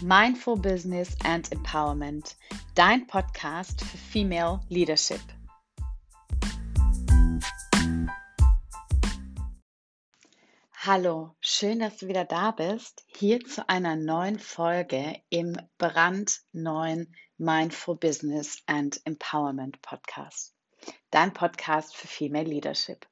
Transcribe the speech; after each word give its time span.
Mindful 0.00 0.56
Business 0.56 1.16
and 1.24 1.50
Empowerment, 1.50 2.36
dein 2.76 3.08
Podcast 3.08 3.80
für 3.82 3.98
Female 3.98 4.60
Leadership. 4.68 5.20
Hallo, 10.76 11.34
schön, 11.40 11.80
dass 11.80 11.96
du 11.96 12.06
wieder 12.06 12.24
da 12.24 12.52
bist, 12.52 13.04
hier 13.08 13.40
zu 13.40 13.68
einer 13.68 13.96
neuen 13.96 14.38
Folge 14.38 15.20
im 15.30 15.56
brandneuen 15.78 17.12
Mindful 17.36 17.96
Business 17.96 18.62
and 18.66 19.00
Empowerment 19.04 19.82
Podcast. 19.82 20.54
Dein 21.10 21.32
Podcast 21.32 21.96
für 21.96 22.06
Female 22.06 22.48
Leadership. 22.48 23.04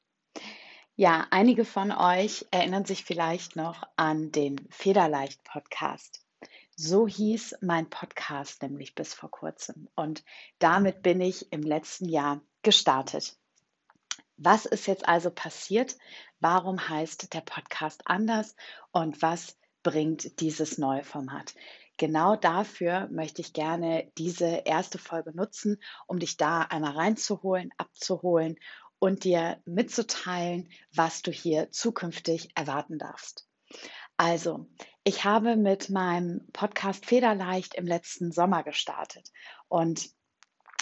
Ja, 0.95 1.27
einige 1.31 1.65
von 1.65 1.91
euch 1.91 2.47
erinnern 2.53 2.85
sich 2.85 3.05
vielleicht 3.05 3.57
noch 3.57 3.83
an 3.97 4.31
den 4.31 4.69
Federleicht 4.71 5.43
Podcast. 5.43 6.26
So 6.79 7.09
hieß 7.09 7.57
mein 7.63 7.89
Podcast 7.89 8.61
nämlich 8.61 8.95
bis 8.95 9.15
vor 9.15 9.31
kurzem. 9.31 9.89
Und 9.95 10.23
damit 10.59 11.03
bin 11.03 11.23
ich 11.23 11.51
im 11.51 11.63
letzten 11.63 12.07
Jahr 12.07 12.43
gestartet. 12.61 13.39
Was 14.37 14.67
ist 14.67 14.87
jetzt 14.87 15.09
also 15.09 15.31
passiert? 15.31 15.97
Warum 16.39 16.87
heißt 16.87 17.33
der 17.33 17.41
Podcast 17.41 18.03
anders? 18.05 18.55
Und 18.93 19.23
was 19.23 19.59
bringt 19.83 20.39
dieses 20.41 20.77
neue 20.77 21.03
Format? 21.03 21.55
Genau 21.97 22.37
dafür 22.37 23.09
möchte 23.11 23.41
ich 23.41 23.55
gerne 23.55 24.13
diese 24.19 24.65
erste 24.67 24.99
Folge 24.99 25.35
nutzen, 25.35 25.81
um 26.07 26.19
dich 26.19 26.37
da 26.37 26.61
einmal 26.61 26.93
reinzuholen, 26.93 27.71
abzuholen 27.79 28.59
und 28.99 29.25
dir 29.25 29.63
mitzuteilen, 29.65 30.69
was 30.95 31.23
du 31.23 31.31
hier 31.31 31.71
zukünftig 31.71 32.51
erwarten 32.55 32.99
darfst. 32.99 33.49
Also, 34.17 34.67
ich 35.05 35.25
habe 35.25 35.57
mit 35.57 35.91
meinem 35.91 36.47
Podcast 36.53 37.05
Federleicht 37.05 37.75
im 37.75 37.87
letzten 37.87 38.33
Sommer 38.33 38.63
gestartet. 38.63 39.31
Und 39.69 40.09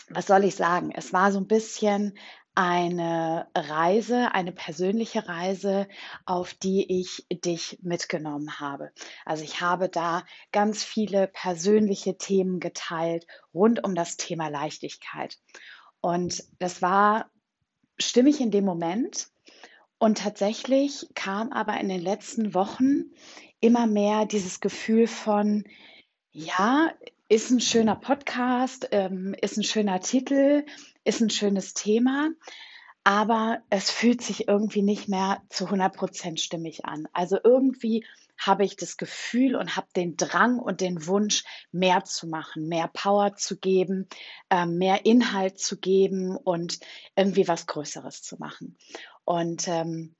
was 0.08 0.26
soll 0.26 0.44
ich 0.44 0.54
sagen? 0.54 0.92
Es 0.94 1.12
war 1.12 1.32
so 1.32 1.40
ein 1.40 1.48
bisschen 1.48 2.16
eine 2.54 3.48
Reise, 3.56 4.32
eine 4.32 4.52
persönliche 4.52 5.28
Reise, 5.28 5.88
auf 6.24 6.54
die 6.54 7.00
ich 7.00 7.26
dich 7.30 7.78
mitgenommen 7.82 8.60
habe. 8.60 8.92
Also 9.24 9.42
ich 9.42 9.60
habe 9.60 9.88
da 9.88 10.24
ganz 10.52 10.84
viele 10.84 11.26
persönliche 11.26 12.16
Themen 12.16 12.60
geteilt 12.60 13.26
rund 13.52 13.82
um 13.82 13.96
das 13.96 14.16
Thema 14.16 14.48
Leichtigkeit. 14.48 15.36
Und 16.00 16.44
das 16.60 16.80
war 16.80 17.30
stimmig 17.98 18.40
in 18.40 18.52
dem 18.52 18.64
Moment. 18.64 19.28
Und 20.04 20.18
tatsächlich 20.18 21.06
kam 21.14 21.50
aber 21.50 21.80
in 21.80 21.88
den 21.88 22.02
letzten 22.02 22.52
Wochen 22.52 23.04
immer 23.60 23.86
mehr 23.86 24.26
dieses 24.26 24.60
Gefühl 24.60 25.06
von, 25.06 25.64
ja, 26.30 26.92
ist 27.30 27.50
ein 27.50 27.60
schöner 27.60 27.96
Podcast, 27.96 28.86
ähm, 28.90 29.34
ist 29.40 29.56
ein 29.56 29.64
schöner 29.64 30.00
Titel, 30.00 30.66
ist 31.04 31.22
ein 31.22 31.30
schönes 31.30 31.72
Thema, 31.72 32.28
aber 33.02 33.62
es 33.70 33.90
fühlt 33.90 34.20
sich 34.20 34.46
irgendwie 34.46 34.82
nicht 34.82 35.08
mehr 35.08 35.40
zu 35.48 35.64
100 35.64 35.96
Prozent 35.96 36.38
stimmig 36.38 36.84
an. 36.84 37.08
Also 37.14 37.38
irgendwie 37.42 38.04
habe 38.36 38.64
ich 38.64 38.76
das 38.76 38.98
Gefühl 38.98 39.56
und 39.56 39.74
habe 39.74 39.86
den 39.96 40.18
Drang 40.18 40.58
und 40.58 40.82
den 40.82 41.06
Wunsch, 41.06 41.44
mehr 41.72 42.04
zu 42.04 42.26
machen, 42.26 42.68
mehr 42.68 42.88
Power 42.88 43.36
zu 43.36 43.56
geben, 43.56 44.08
äh, 44.50 44.66
mehr 44.66 45.06
Inhalt 45.06 45.58
zu 45.58 45.78
geben 45.78 46.36
und 46.36 46.80
irgendwie 47.16 47.48
was 47.48 47.66
Größeres 47.66 48.22
zu 48.22 48.36
machen. 48.36 48.76
Und 49.24 49.68
ähm, 49.68 50.14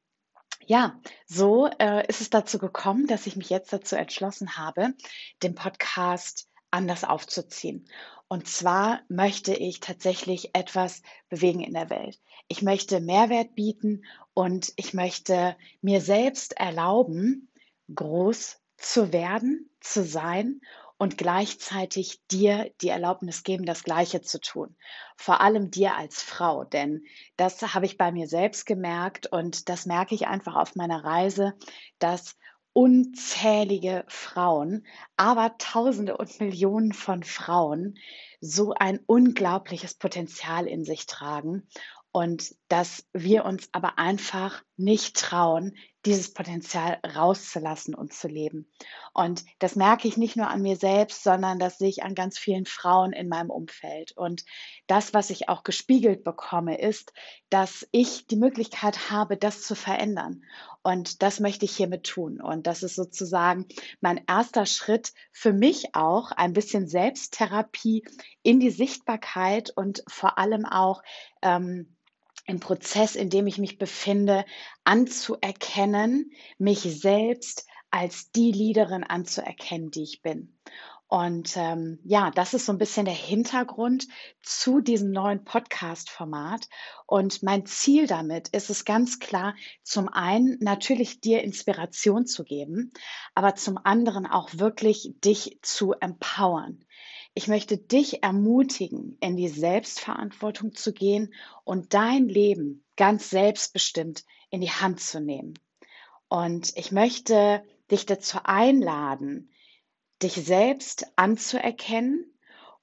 ja, 0.67 1.01
so 1.27 1.67
äh, 1.79 2.07
ist 2.09 2.21
es 2.21 2.31
dazu 2.31 2.59
gekommen, 2.59 3.07
dass 3.07 3.27
ich 3.27 3.37
mich 3.37 3.51
jetzt 3.51 3.73
dazu 3.73 3.97
entschlossen 3.97 4.57
habe, 4.57 4.95
den 5.43 5.55
Podcast 5.55 6.49
anders 6.71 7.05
aufzuziehen. 7.05 7.89
Und 8.29 8.49
zwar 8.49 9.03
möchte 9.09 9.55
ich 9.55 9.81
tatsächlich 9.81 10.55
etwas 10.55 11.03
bewegen 11.29 11.61
in 11.61 11.75
der 11.75 11.91
Welt. 11.91 12.19
Ich 12.49 12.63
möchte 12.63 13.01
Mehrwert 13.01 13.55
bieten 13.55 14.05
und 14.33 14.73
ich 14.77 14.95
möchte 14.95 15.57
mir 15.83 16.01
selbst 16.01 16.57
erlauben, 16.57 17.51
groß 17.95 18.59
zu 18.77 19.13
werden, 19.13 19.71
zu 19.81 20.05
sein 20.05 20.61
und 20.99 21.19
gleichzeitig 21.19 22.21
dir 22.31 22.71
die 22.81 22.89
Erlaubnis 22.89 23.43
geben, 23.43 23.67
das 23.67 23.83
Gleiche 23.83 24.21
zu 24.21 24.41
tun. 24.41 24.77
Vor 25.17 25.41
allem 25.41 25.71
dir 25.71 25.97
als 25.97 26.23
Frau, 26.23 26.65
denn 26.65 27.05
das 27.37 27.75
habe 27.75 27.87
ich 27.87 27.99
bei 27.99 28.13
mir 28.13 28.29
selbst 28.29 28.65
gemerkt 28.67 29.27
und 29.27 29.69
das 29.69 29.87
merke 29.87 30.15
ich 30.15 30.27
einfach 30.27 30.55
auf 30.55 30.77
meiner 30.77 31.05
Reise, 31.05 31.55
dass 31.99 32.37
unzählige 32.73 34.05
Frauen, 34.09 34.87
aber 35.17 35.57
Tausende 35.59 36.17
und 36.17 36.41
Millionen 36.41 36.93
von 36.93 37.23
Frauen 37.23 37.99
so 38.41 38.75
ein 38.75 39.01
unglaubliches 39.07 39.95
Potenzial 39.95 40.67
in 40.67 40.85
sich 40.85 41.07
tragen 41.07 41.69
und 42.11 42.55
dass 42.69 43.07
wir 43.13 43.45
uns 43.45 43.69
aber 43.73 43.99
einfach 43.99 44.63
nicht 44.77 45.17
trauen, 45.17 45.77
dieses 46.07 46.33
Potenzial 46.35 46.99
rauszulassen 47.05 47.95
und 47.95 48.13
zu 48.13 48.29
leben. 48.29 48.71
Und 49.13 49.45
das 49.59 49.77
merke 49.77 50.07
ich 50.09 50.17
nicht 50.17 50.37
nur 50.37 50.49
an 50.49 50.63
mir 50.63 50.77
selbst, 50.77 51.23
sondern 51.23 51.59
das 51.59 51.79
sehe 51.79 51.89
ich 51.89 52.03
an 52.03 52.15
ganz 52.15 52.39
vielen 52.39 52.67
Frauen 52.67 53.13
in 53.13 53.29
meinem 53.29 53.51
Umfeld. 53.51 54.13
Und 54.17 54.45
das, 54.87 55.15
was 55.15 55.31
ich 55.31 55.49
auch 55.49 55.63
gespiegelt 55.63 56.25
bekomme, 56.25 56.79
ist, 56.79 57.13
dass 57.49 57.87
ich 57.93 58.27
die 58.27 58.37
Möglichkeit 58.37 59.11
habe, 59.11 59.37
das 59.37 59.63
zu 59.63 59.75
verändern. 59.75 60.43
Und 60.83 61.23
das 61.23 61.41
möchte 61.41 61.65
ich 61.65 61.77
hiermit 61.77 62.05
tun. 62.05 62.41
Und 62.41 62.67
das 62.67 62.83
ist 62.83 62.97
sozusagen 62.97 63.67
mein 64.01 64.23
erster 64.27 64.67
Schritt 64.67 65.15
für 65.33 65.53
mich 65.53 65.95
auch, 65.95 66.31
ein 66.33 66.53
bisschen 66.53 66.89
Selbsttherapie 66.89 68.05
in 68.43 68.61
die 68.61 68.71
Sichtbarkeit 68.71 69.71
und 69.71 70.05
vor 70.09 70.37
allem 70.37 70.67
auch 70.67 71.03
ähm, 71.41 71.94
im 72.47 72.61
Prozess, 72.61 73.17
in 73.17 73.31
dem 73.31 73.47
ich 73.47 73.59
mich 73.59 73.79
befinde, 73.79 74.45
anzuerkennen, 74.85 76.33
mich 76.59 76.81
selbst 76.81 77.67
als 77.91 78.31
die 78.33 78.53
Leaderin 78.53 79.05
anzuerkennen, 79.05 79.91
die 79.91 80.03
ich 80.03 80.21
bin. 80.21 80.55
Und 81.07 81.57
ähm, 81.57 82.01
ja, 82.03 82.33
das 82.33 82.55
ist 82.55 82.67
so 82.67 82.73
ein 82.73 82.79
bisschen 82.79 83.05
der 83.05 83.15
Hintergrund 83.15 84.09
zu 84.43 84.81
diesem 84.81 85.13
neuen 85.13 85.45
Podcast-Format. 85.45 86.69
Und 87.07 87.43
mein 87.43 87.67
Ziel 87.67 88.09
damit 88.09 88.49
ist 88.49 88.69
es 88.69 88.85
ganz 88.85 89.21
klar, 89.21 89.55
zum 89.85 90.09
einen 90.09 90.59
natürlich 90.61 91.21
dir 91.21 91.45
Inspiration 91.45 92.27
zu 92.27 92.43
geben, 92.43 92.93
aber 93.35 93.55
zum 93.55 93.79
anderen 93.85 94.27
auch 94.27 94.49
wirklich 94.55 95.15
dich 95.23 95.59
zu 95.63 95.93
empowern. 95.93 96.85
Ich 97.37 97.49
möchte 97.49 97.77
dich 97.77 98.23
ermutigen, 98.23 99.17
in 99.21 99.37
die 99.37 99.49
Selbstverantwortung 99.49 100.75
zu 100.75 100.93
gehen 100.93 101.35
und 101.65 101.93
dein 101.93 102.29
Leben 102.29 102.85
ganz 102.97 103.29
selbstbestimmt 103.29 104.25
in 104.51 104.61
die 104.61 104.71
Hand 104.71 105.01
zu 105.01 105.21
nehmen. 105.21 105.59
Und 106.29 106.73
ich 106.77 106.93
möchte 106.93 107.65
dich 107.91 108.07
dazu 108.07 108.39
einladen, 108.45 109.51
dich 110.23 110.35
selbst 110.35 111.07
anzuerkennen 111.17 112.33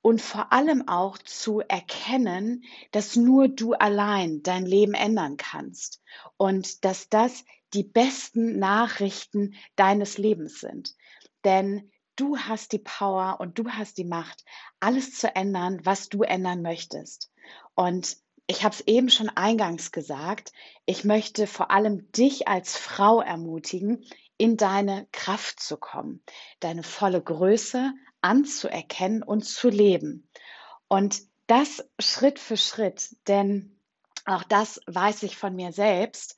und 0.01 0.21
vor 0.21 0.51
allem 0.51 0.87
auch 0.87 1.17
zu 1.17 1.61
erkennen, 1.61 2.65
dass 2.91 3.15
nur 3.15 3.47
du 3.47 3.73
allein 3.73 4.43
dein 4.43 4.65
Leben 4.65 4.95
ändern 4.95 5.37
kannst 5.37 6.01
und 6.35 6.83
dass 6.83 7.07
das 7.07 7.45
die 7.73 7.83
besten 7.83 8.59
Nachrichten 8.59 9.55
deines 9.77 10.17
Lebens 10.17 10.59
sind. 10.59 10.95
Denn 11.45 11.89
Du 12.21 12.37
hast 12.37 12.71
die 12.71 12.77
Power 12.77 13.37
und 13.39 13.57
du 13.57 13.67
hast 13.67 13.97
die 13.97 14.05
Macht, 14.05 14.45
alles 14.79 15.17
zu 15.17 15.35
ändern, 15.35 15.79
was 15.85 16.07
du 16.07 16.21
ändern 16.21 16.61
möchtest. 16.61 17.31
Und 17.73 18.15
ich 18.45 18.63
habe 18.63 18.75
es 18.75 18.81
eben 18.81 19.09
schon 19.09 19.29
eingangs 19.29 19.91
gesagt, 19.91 20.51
ich 20.85 21.03
möchte 21.03 21.47
vor 21.47 21.71
allem 21.71 22.11
dich 22.11 22.47
als 22.47 22.77
Frau 22.77 23.21
ermutigen, 23.21 24.05
in 24.37 24.55
deine 24.55 25.07
Kraft 25.11 25.61
zu 25.61 25.77
kommen, 25.77 26.23
deine 26.59 26.83
volle 26.83 27.23
Größe 27.23 27.91
anzuerkennen 28.21 29.23
und 29.23 29.43
zu 29.43 29.69
leben. 29.69 30.29
Und 30.87 31.23
das 31.47 31.83
Schritt 31.97 32.37
für 32.37 32.55
Schritt, 32.55 33.15
denn 33.27 33.79
auch 34.25 34.43
das 34.43 34.79
weiß 34.85 35.23
ich 35.23 35.37
von 35.37 35.55
mir 35.55 35.71
selbst 35.71 36.37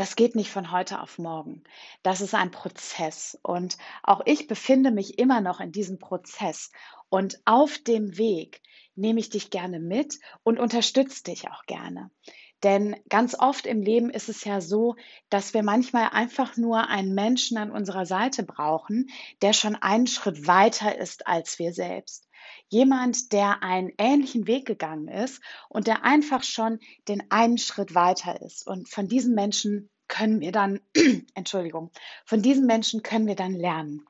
das 0.00 0.16
geht 0.16 0.34
nicht 0.34 0.50
von 0.50 0.70
heute 0.70 1.02
auf 1.02 1.18
morgen. 1.18 1.62
Das 2.02 2.22
ist 2.22 2.34
ein 2.34 2.50
Prozess. 2.50 3.38
Und 3.42 3.76
auch 4.02 4.22
ich 4.24 4.46
befinde 4.46 4.92
mich 4.92 5.18
immer 5.18 5.42
noch 5.42 5.60
in 5.60 5.72
diesem 5.72 5.98
Prozess. 5.98 6.72
Und 7.10 7.38
auf 7.44 7.76
dem 7.76 8.16
Weg 8.16 8.62
nehme 8.94 9.20
ich 9.20 9.28
dich 9.28 9.50
gerne 9.50 9.78
mit 9.78 10.18
und 10.42 10.58
unterstütze 10.58 11.24
dich 11.24 11.50
auch 11.50 11.64
gerne. 11.66 12.10
Denn 12.62 12.96
ganz 13.10 13.38
oft 13.38 13.66
im 13.66 13.82
Leben 13.82 14.08
ist 14.08 14.30
es 14.30 14.42
ja 14.44 14.62
so, 14.62 14.96
dass 15.28 15.52
wir 15.52 15.62
manchmal 15.62 16.08
einfach 16.12 16.56
nur 16.56 16.88
einen 16.88 17.12
Menschen 17.12 17.58
an 17.58 17.70
unserer 17.70 18.06
Seite 18.06 18.42
brauchen, 18.42 19.10
der 19.42 19.52
schon 19.52 19.76
einen 19.76 20.06
Schritt 20.06 20.46
weiter 20.46 20.96
ist 20.96 21.26
als 21.26 21.58
wir 21.58 21.74
selbst. 21.74 22.26
Jemand, 22.68 23.32
der 23.32 23.62
einen 23.62 23.92
ähnlichen 23.98 24.46
Weg 24.46 24.66
gegangen 24.66 25.08
ist 25.08 25.40
und 25.68 25.86
der 25.86 26.04
einfach 26.04 26.42
schon 26.42 26.78
den 27.08 27.30
einen 27.30 27.58
Schritt 27.58 27.94
weiter 27.94 28.40
ist. 28.42 28.66
Und 28.66 28.88
von 28.88 29.08
diesen 29.08 29.34
Menschen 29.34 29.90
können 30.08 30.40
wir 30.40 30.52
dann, 30.52 30.80
Entschuldigung, 31.34 31.90
von 32.24 32.42
diesen 32.42 32.66
Menschen 32.66 33.02
können 33.02 33.26
wir 33.26 33.36
dann 33.36 33.54
lernen. 33.54 34.06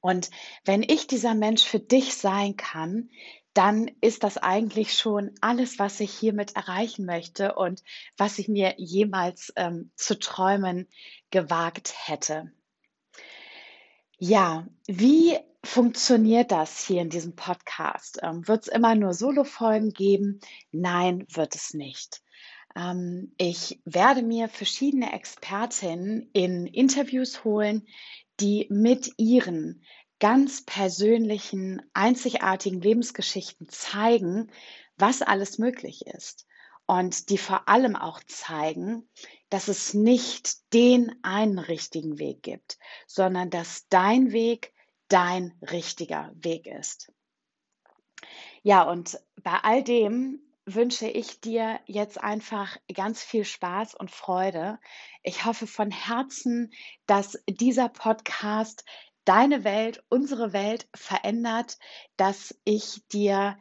Und 0.00 0.30
wenn 0.64 0.82
ich 0.82 1.06
dieser 1.06 1.34
Mensch 1.34 1.62
für 1.62 1.80
dich 1.80 2.14
sein 2.14 2.56
kann, 2.56 3.10
dann 3.52 3.90
ist 4.00 4.22
das 4.22 4.38
eigentlich 4.38 4.96
schon 4.96 5.34
alles, 5.40 5.78
was 5.78 5.98
ich 6.00 6.12
hiermit 6.12 6.54
erreichen 6.54 7.04
möchte 7.04 7.54
und 7.54 7.82
was 8.16 8.38
ich 8.38 8.48
mir 8.48 8.74
jemals 8.78 9.52
ähm, 9.56 9.90
zu 9.96 10.18
träumen 10.18 10.86
gewagt 11.30 11.92
hätte. 12.06 12.52
Ja, 14.18 14.66
wie 14.86 15.36
funktioniert 15.64 16.50
das 16.50 16.86
hier 16.86 17.02
in 17.02 17.10
diesem 17.10 17.36
Podcast? 17.36 18.18
Ähm, 18.22 18.46
wird 18.48 18.62
es 18.62 18.68
immer 18.68 18.94
nur 18.94 19.14
Solo-Folgen 19.14 19.90
geben? 19.90 20.40
Nein, 20.72 21.26
wird 21.30 21.54
es 21.54 21.74
nicht. 21.74 22.22
Ähm, 22.76 23.32
ich 23.36 23.80
werde 23.84 24.22
mir 24.22 24.48
verschiedene 24.48 25.12
Expertinnen 25.12 26.30
in 26.32 26.66
Interviews 26.66 27.44
holen, 27.44 27.86
die 28.40 28.66
mit 28.70 29.12
ihren 29.18 29.82
ganz 30.18 30.64
persönlichen, 30.64 31.82
einzigartigen 31.94 32.80
Lebensgeschichten 32.80 33.68
zeigen, 33.68 34.50
was 34.96 35.22
alles 35.22 35.58
möglich 35.58 36.06
ist. 36.06 36.46
Und 36.86 37.30
die 37.30 37.38
vor 37.38 37.68
allem 37.68 37.94
auch 37.94 38.20
zeigen, 38.26 39.08
dass 39.48 39.68
es 39.68 39.94
nicht 39.94 40.72
den 40.72 41.14
einen 41.22 41.58
richtigen 41.58 42.18
Weg 42.18 42.42
gibt, 42.42 42.78
sondern 43.06 43.48
dass 43.48 43.86
dein 43.88 44.32
Weg 44.32 44.72
dein 45.10 45.52
richtiger 45.70 46.30
Weg 46.34 46.66
ist. 46.66 47.12
Ja, 48.62 48.82
und 48.84 49.18
bei 49.42 49.58
all 49.62 49.84
dem 49.84 50.40
wünsche 50.66 51.08
ich 51.08 51.40
dir 51.40 51.80
jetzt 51.86 52.22
einfach 52.22 52.76
ganz 52.94 53.22
viel 53.22 53.44
Spaß 53.44 53.94
und 53.94 54.10
Freude. 54.10 54.78
Ich 55.22 55.44
hoffe 55.44 55.66
von 55.66 55.90
Herzen, 55.90 56.72
dass 57.06 57.38
dieser 57.48 57.88
Podcast 57.88 58.84
deine 59.24 59.64
Welt, 59.64 60.02
unsere 60.08 60.52
Welt 60.52 60.88
verändert, 60.94 61.78
dass 62.16 62.54
ich 62.64 63.06
dir 63.08 63.58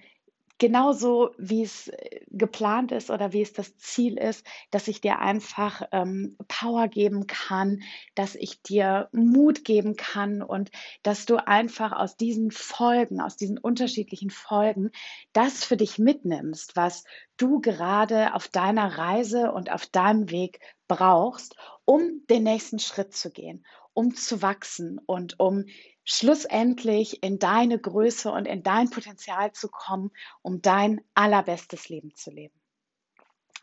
genauso 0.57 1.31
wie 1.37 1.63
es 1.63 1.91
geplant 2.31 2.91
ist 2.91 3.09
oder 3.09 3.33
wie 3.33 3.41
es 3.41 3.53
das 3.53 3.77
Ziel 3.77 4.17
ist, 4.17 4.45
dass 4.71 4.87
ich 4.87 5.01
dir 5.01 5.19
einfach 5.19 5.83
ähm, 5.91 6.37
Power 6.47 6.87
geben 6.87 7.27
kann, 7.27 7.81
dass 8.15 8.35
ich 8.35 8.61
dir 8.61 9.09
Mut 9.11 9.63
geben 9.65 9.95
kann 9.95 10.41
und 10.41 10.71
dass 11.03 11.25
du 11.25 11.37
einfach 11.37 11.91
aus 11.91 12.17
diesen 12.17 12.51
Folgen, 12.51 13.21
aus 13.21 13.35
diesen 13.35 13.57
unterschiedlichen 13.57 14.29
Folgen, 14.29 14.91
das 15.33 15.63
für 15.63 15.77
dich 15.77 15.99
mitnimmst, 15.99 16.75
was 16.75 17.03
du 17.37 17.61
gerade 17.61 18.33
auf 18.33 18.47
deiner 18.47 18.97
Reise 18.97 19.51
und 19.51 19.71
auf 19.71 19.85
deinem 19.85 20.29
Weg 20.29 20.59
brauchst, 20.87 21.55
um 21.85 22.25
den 22.29 22.43
nächsten 22.43 22.79
Schritt 22.79 23.15
zu 23.15 23.31
gehen, 23.31 23.65
um 23.99 24.15
zu 24.15 24.41
wachsen 24.41 24.97
und 24.97 25.41
um 25.41 25.65
schlussendlich 26.05 27.21
in 27.21 27.37
deine 27.37 27.77
Größe 27.77 28.31
und 28.31 28.45
in 28.45 28.63
dein 28.63 28.89
Potenzial 28.89 29.51
zu 29.51 29.67
kommen, 29.67 30.11
um 30.41 30.61
dein 30.61 31.01
allerbestes 31.15 31.89
Leben 31.89 32.15
zu 32.15 32.31
leben. 32.31 32.57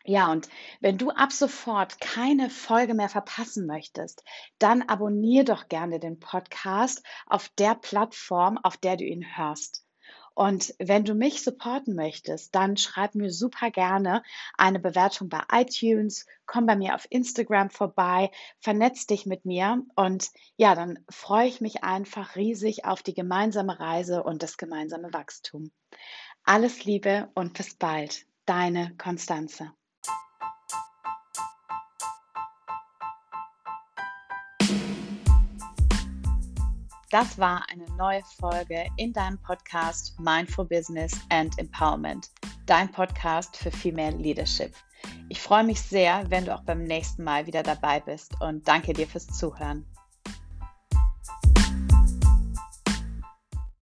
Ja, 0.04 0.30
und 0.30 0.50
wenn 0.80 0.98
du 0.98 1.08
ab 1.08 1.32
sofort 1.32 2.02
keine 2.02 2.50
Folge 2.50 2.92
mehr 2.92 3.08
verpassen 3.08 3.66
möchtest, 3.66 4.24
dann 4.58 4.82
abonnier 4.82 5.42
doch 5.42 5.68
gerne 5.68 6.00
den 6.00 6.20
Podcast 6.20 7.02
auf 7.26 7.48
der 7.58 7.74
Plattform, 7.74 8.58
auf 8.62 8.76
der 8.76 8.98
du 8.98 9.04
ihn 9.04 9.24
hörst. 9.38 9.85
Und 10.36 10.74
wenn 10.78 11.06
du 11.06 11.14
mich 11.14 11.42
supporten 11.42 11.94
möchtest, 11.94 12.54
dann 12.54 12.76
schreib 12.76 13.14
mir 13.14 13.32
super 13.32 13.70
gerne 13.70 14.22
eine 14.58 14.78
Bewertung 14.78 15.30
bei 15.30 15.40
iTunes, 15.50 16.26
komm 16.44 16.66
bei 16.66 16.76
mir 16.76 16.94
auf 16.94 17.06
Instagram 17.08 17.70
vorbei, 17.70 18.30
vernetz 18.60 19.06
dich 19.06 19.24
mit 19.24 19.46
mir 19.46 19.82
und 19.94 20.28
ja, 20.58 20.74
dann 20.74 20.98
freue 21.08 21.48
ich 21.48 21.62
mich 21.62 21.84
einfach 21.84 22.36
riesig 22.36 22.84
auf 22.84 23.02
die 23.02 23.14
gemeinsame 23.14 23.80
Reise 23.80 24.22
und 24.24 24.42
das 24.42 24.58
gemeinsame 24.58 25.10
Wachstum. 25.14 25.70
Alles 26.44 26.84
Liebe 26.84 27.30
und 27.34 27.54
bis 27.54 27.74
bald, 27.74 28.26
deine 28.44 28.94
Konstanze. 28.98 29.72
Das 37.10 37.38
war 37.38 37.64
eine 37.70 37.88
neue 37.96 38.22
Folge 38.40 38.86
in 38.96 39.12
deinem 39.12 39.38
Podcast 39.38 40.18
Mindful 40.18 40.64
Business 40.64 41.12
and 41.28 41.56
Empowerment, 41.56 42.30
dein 42.66 42.90
Podcast 42.90 43.56
für 43.56 43.70
Female 43.70 44.16
Leadership. 44.16 44.74
Ich 45.28 45.40
freue 45.40 45.62
mich 45.62 45.80
sehr, 45.80 46.28
wenn 46.30 46.46
du 46.46 46.54
auch 46.54 46.64
beim 46.64 46.82
nächsten 46.82 47.22
Mal 47.22 47.46
wieder 47.46 47.62
dabei 47.62 48.00
bist 48.00 48.40
und 48.40 48.66
danke 48.66 48.92
dir 48.92 49.06
fürs 49.06 49.28
Zuhören. 49.28 49.86